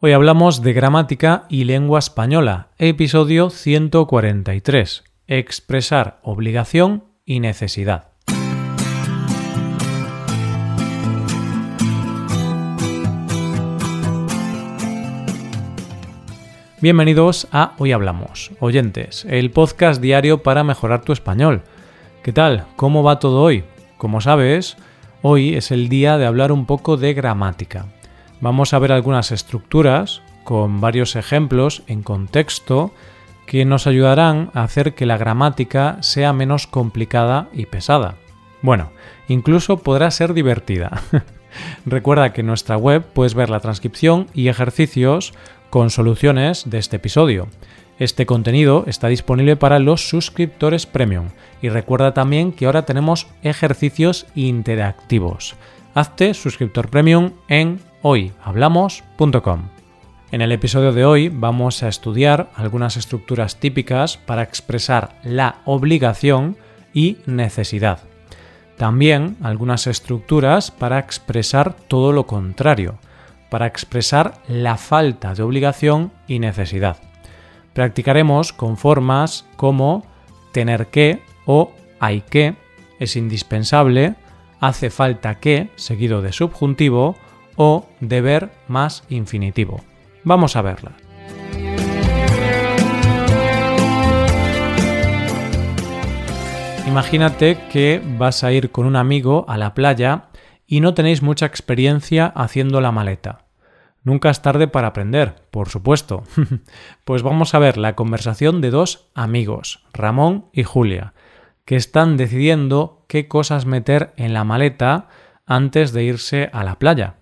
[0.00, 5.02] Hoy hablamos de gramática y lengua española, episodio 143.
[5.26, 8.12] Expresar obligación y necesidad.
[16.80, 21.62] Bienvenidos a Hoy Hablamos, oyentes, el podcast diario para mejorar tu español.
[22.22, 22.66] ¿Qué tal?
[22.76, 23.64] ¿Cómo va todo hoy?
[23.96, 24.76] Como sabes,
[25.22, 27.86] hoy es el día de hablar un poco de gramática.
[28.40, 32.92] Vamos a ver algunas estructuras con varios ejemplos en contexto
[33.46, 38.16] que nos ayudarán a hacer que la gramática sea menos complicada y pesada.
[38.62, 38.90] Bueno,
[39.28, 41.02] incluso podrá ser divertida.
[41.86, 45.32] Recuerda que en nuestra web puedes ver la transcripción y ejercicios
[45.70, 47.48] con soluciones de este episodio.
[47.98, 51.30] Este contenido está disponible para los suscriptores premium
[51.60, 55.56] y recuerda también que ahora tenemos ejercicios interactivos.
[55.94, 59.68] Hazte suscriptor premium en hoyhablamos.com.
[60.30, 66.56] En el episodio de hoy vamos a estudiar algunas estructuras típicas para expresar la obligación
[66.92, 68.00] y necesidad.
[68.76, 72.98] También algunas estructuras para expresar todo lo contrario,
[73.50, 76.98] para expresar la falta de obligación y necesidad.
[77.72, 80.06] Practicaremos con formas como
[80.52, 82.54] tener que o hay que,
[82.98, 84.14] es indispensable,
[84.60, 87.16] hace falta que, seguido de subjuntivo,
[87.58, 89.82] o deber más infinitivo.
[90.24, 90.92] Vamos a verla.
[96.86, 100.28] Imagínate que vas a ir con un amigo a la playa
[100.66, 103.44] y no tenéis mucha experiencia haciendo la maleta.
[104.04, 106.22] Nunca es tarde para aprender, por supuesto.
[107.04, 111.12] pues vamos a ver la conversación de dos amigos, Ramón y Julia,
[111.64, 115.08] que están decidiendo qué cosas meter en la maleta
[115.44, 117.17] antes de irse a la playa.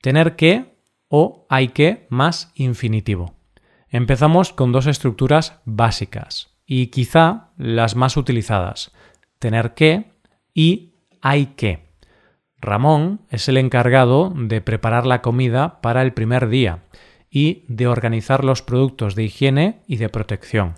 [0.00, 3.34] Tener que o hay que más infinitivo.
[3.88, 8.92] Empezamos con dos estructuras básicas y quizá las más utilizadas.
[9.38, 10.12] Tener que
[10.54, 11.88] y hay que.
[12.60, 16.80] Ramón es el encargado de preparar la comida para el primer día
[17.30, 20.74] y de organizar los productos de higiene y de protección.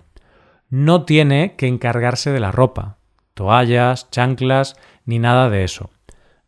[0.68, 2.98] No tiene que encargarse de la ropa,
[3.34, 5.90] toallas, chanclas, ni nada de eso.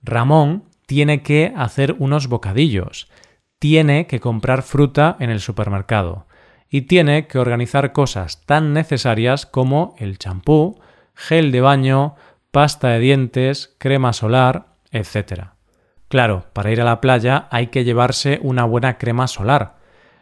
[0.02, 3.08] Ramón tiene que hacer unos bocadillos,
[3.58, 6.26] tiene que comprar fruta en el supermercado
[6.68, 10.78] y tiene que organizar cosas tan necesarias como el champú,
[11.14, 12.14] gel de baño,
[12.50, 15.52] pasta de dientes, crema solar, etc.
[16.08, 19.76] Claro, para ir a la playa hay que llevarse una buena crema solar.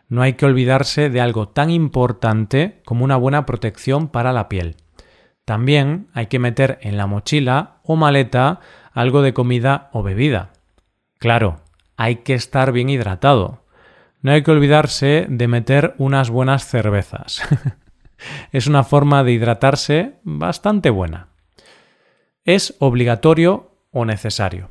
[0.06, 4.76] No hay que olvidarse de algo tan importante como una buena protección para la piel.
[5.44, 8.60] También hay que meter en la mochila o maleta
[8.92, 10.53] algo de comida o bebida.
[11.20, 11.60] Claro,
[11.98, 13.62] hay que estar bien hidratado.
[14.22, 17.42] No hay que olvidarse de meter unas buenas cervezas.
[18.53, 21.28] es una forma de hidratarse bastante buena.
[22.47, 24.70] Es obligatorio o necesario.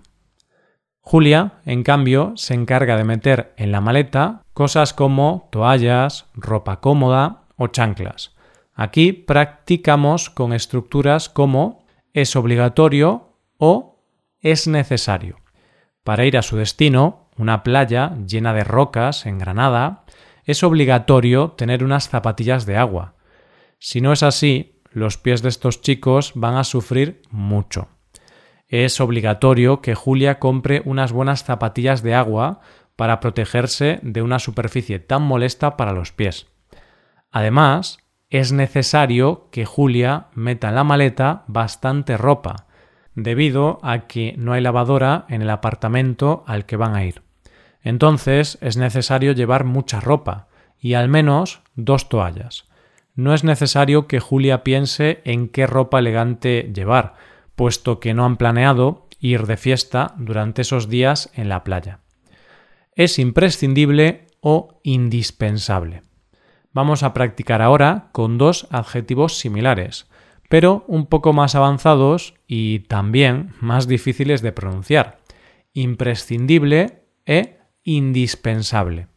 [1.01, 7.43] Julia, en cambio, se encarga de meter en la maleta cosas como toallas, ropa cómoda
[7.57, 8.35] o chanclas.
[8.73, 14.01] Aquí practicamos con estructuras como es obligatorio o
[14.39, 15.37] es necesario.
[16.09, 20.05] Para ir a su destino, una playa llena de rocas en Granada,
[20.43, 23.13] es obligatorio tener unas zapatillas de agua.
[23.77, 27.89] Si no es así, los pies de estos chicos van a sufrir mucho
[28.69, 32.61] es obligatorio que Julia compre unas buenas zapatillas de agua
[32.95, 36.47] para protegerse de una superficie tan molesta para los pies.
[37.31, 37.97] Además,
[38.29, 42.67] es necesario que Julia meta en la maleta bastante ropa,
[43.23, 47.21] debido a que no hay lavadora en el apartamento al que van a ir.
[47.81, 50.47] Entonces es necesario llevar mucha ropa
[50.79, 52.65] y al menos dos toallas.
[53.15, 57.15] No es necesario que Julia piense en qué ropa elegante llevar,
[57.55, 61.99] puesto que no han planeado ir de fiesta durante esos días en la playa.
[62.95, 66.03] Es imprescindible o indispensable.
[66.71, 70.08] Vamos a practicar ahora con dos adjetivos similares,
[70.49, 75.19] pero un poco más avanzados y también más difíciles de pronunciar.
[75.73, 79.07] Imprescindible e indispensable.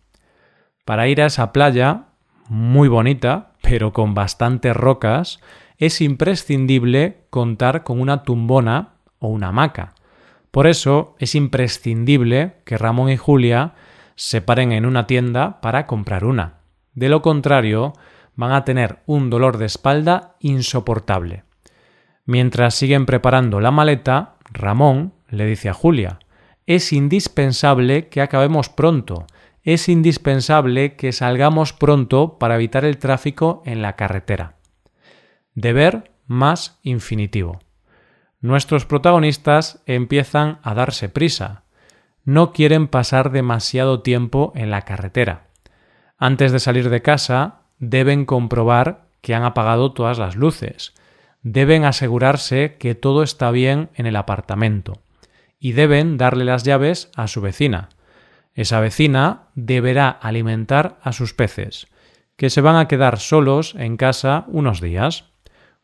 [0.84, 2.08] Para ir a esa playa,
[2.48, 5.40] muy bonita, pero con bastantes rocas,
[5.78, 9.94] es imprescindible contar con una tumbona o una hamaca.
[10.50, 13.72] Por eso es imprescindible que Ramón y Julia
[14.16, 16.58] se paren en una tienda para comprar una.
[16.94, 17.94] De lo contrario,
[18.34, 21.44] van a tener un dolor de espalda insoportable.
[22.24, 26.18] Mientras siguen preparando la maleta, Ramón le dice a Julia
[26.66, 29.26] Es indispensable que acabemos pronto.
[29.64, 34.56] es indispensable que salgamos pronto para evitar el tráfico en la carretera.
[35.54, 37.60] Deber más infinitivo.
[38.40, 41.62] Nuestros protagonistas empiezan a darse prisa.
[42.24, 45.46] No quieren pasar demasiado tiempo en la carretera.
[46.18, 50.94] Antes de salir de casa, deben comprobar que han apagado todas las luces.
[51.42, 55.02] Deben asegurarse que todo está bien en el apartamento.
[55.58, 57.88] Y deben darle las llaves a su vecina.
[58.54, 61.88] Esa vecina deberá alimentar a sus peces,
[62.36, 65.24] que se van a quedar solos en casa unos días.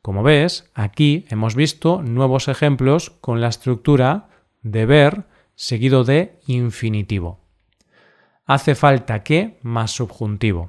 [0.01, 4.29] Como ves, aquí hemos visto nuevos ejemplos con la estructura
[4.63, 5.25] deber
[5.57, 7.41] seguido de infinitivo.
[8.47, 10.69] Hace falta que más subjuntivo.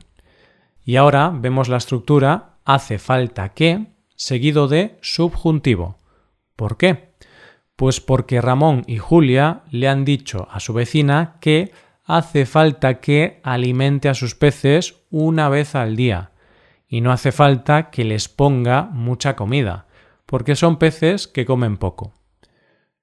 [0.89, 5.99] Y ahora vemos la estructura hace falta que seguido de subjuntivo.
[6.55, 7.11] ¿Por qué?
[7.75, 11.71] Pues porque Ramón y Julia le han dicho a su vecina que
[12.05, 16.31] hace falta que alimente a sus peces una vez al día
[16.87, 19.85] y no hace falta que les ponga mucha comida,
[20.25, 22.13] porque son peces que comen poco.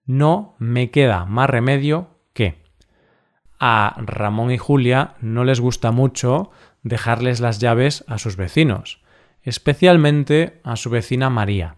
[0.04, 2.65] No me queda más remedio que.
[3.58, 6.50] A Ramón y Julia no les gusta mucho
[6.82, 9.00] dejarles las llaves a sus vecinos,
[9.42, 11.76] especialmente a su vecina María,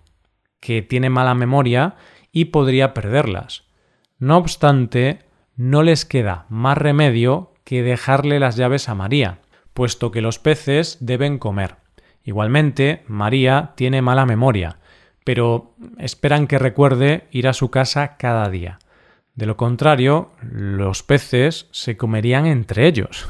[0.60, 1.96] que tiene mala memoria
[2.32, 3.64] y podría perderlas.
[4.19, 5.20] No obstante,
[5.56, 9.40] no les queda más remedio que dejarle las llaves a María,
[9.75, 11.76] puesto que los peces deben comer.
[12.25, 14.78] Igualmente, María tiene mala memoria,
[15.25, 18.78] pero esperan que recuerde ir a su casa cada día.
[19.38, 23.26] De lo contrario, los peces se comerían entre ellos.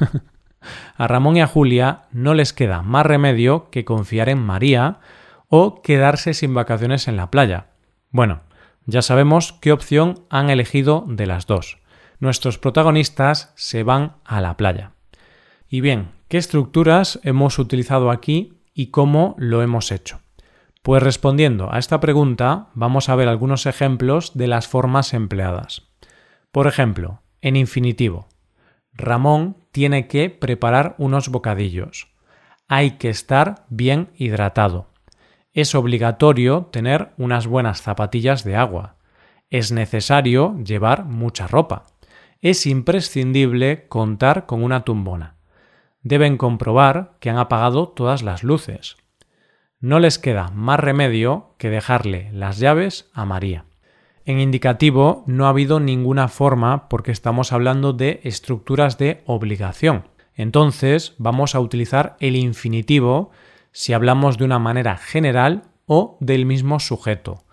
[0.96, 5.00] a Ramón y a Julia no les queda más remedio que confiar en María
[5.48, 7.66] o quedarse sin vacaciones en la playa.
[8.10, 8.40] Bueno,
[8.86, 11.78] ya sabemos qué opción han elegido de las dos
[12.20, 14.92] nuestros protagonistas se van a la playa.
[15.68, 20.20] Y bien, ¿qué estructuras hemos utilizado aquí y cómo lo hemos hecho?
[20.82, 25.87] Pues respondiendo a esta pregunta vamos a ver algunos ejemplos de las formas empleadas.
[26.52, 28.28] Por ejemplo, en infinitivo.
[28.92, 32.08] Ramón tiene que preparar unos bocadillos.
[32.66, 34.88] Hay que estar bien hidratado.
[35.52, 38.96] Es obligatorio tener unas buenas zapatillas de agua.
[39.50, 41.84] Es necesario llevar mucha ropa
[42.40, 45.34] es imprescindible contar con una tumbona.
[46.02, 48.96] Deben comprobar que han apagado todas las luces.
[49.80, 53.64] No les queda más remedio que dejarle las llaves a María.
[54.28, 60.04] En indicativo no ha habido ninguna forma porque estamos hablando de estructuras de obligación.
[60.34, 63.30] Entonces vamos a utilizar el infinitivo
[63.72, 67.46] si hablamos de una manera general o del mismo sujeto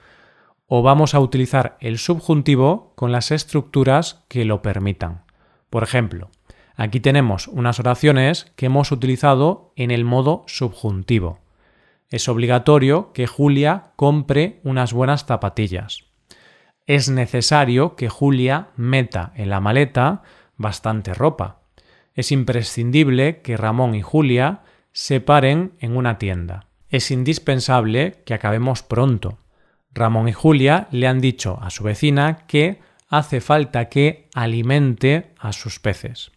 [0.67, 5.23] o vamos a utilizar el subjuntivo con las estructuras que lo permitan.
[5.69, 6.29] Por ejemplo,
[6.75, 11.39] aquí tenemos unas oraciones que hemos utilizado en el modo subjuntivo.
[12.09, 16.14] Es obligatorio que Julia compre unas buenas zapatillas.
[16.87, 20.21] Es necesario que Julia meta en la maleta
[20.55, 21.61] bastante ropa.
[22.13, 24.61] Es imprescindible que Ramón y Julia
[24.91, 26.67] se paren en una tienda.
[26.89, 29.39] Es indispensable que acabemos pronto.
[29.93, 32.79] Ramón y Julia le han dicho a su vecina que
[33.09, 36.31] hace falta que alimente a sus peces.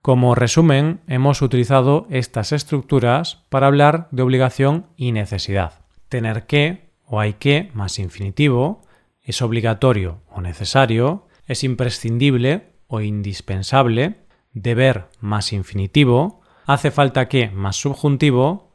[0.00, 5.80] Como resumen, hemos utilizado estas estructuras para hablar de obligación y necesidad.
[6.08, 8.85] Tener que o hay que más infinitivo,
[9.26, 14.20] es obligatorio o necesario, es imprescindible o indispensable,
[14.52, 18.72] deber más infinitivo, hace falta que más subjuntivo,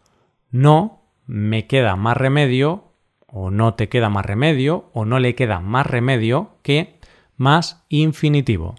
[0.51, 2.91] no, me queda más remedio
[3.27, 6.99] o no te queda más remedio o no le queda más remedio que
[7.37, 8.75] más infinitivo.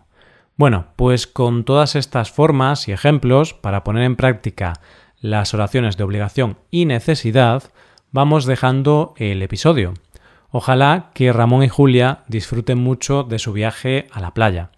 [0.56, 4.74] Bueno, pues con todas estas formas y ejemplos para poner en práctica
[5.20, 7.62] las oraciones de obligación y necesidad,
[8.10, 9.94] vamos dejando el episodio.
[10.52, 14.70] Ojalá que Ramón y Julia disfruten mucho de su viaje a la playa.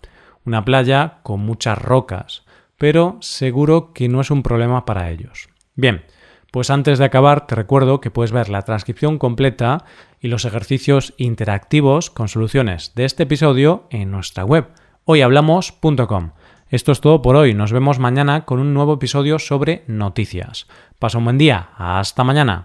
[0.46, 2.44] Una playa con muchas rocas,
[2.78, 5.48] pero seguro que no es un problema para ellos.
[5.74, 6.04] Bien,
[6.52, 9.84] pues antes de acabar te recuerdo que puedes ver la transcripción completa
[10.20, 14.68] y los ejercicios interactivos con soluciones de este episodio en nuestra web
[15.04, 16.30] hoyhablamos.com.
[16.68, 20.66] Esto es todo por hoy, nos vemos mañana con un nuevo episodio sobre noticias.
[20.98, 22.64] Pasa un buen día, hasta mañana.